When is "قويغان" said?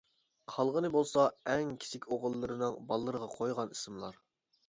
3.35-3.77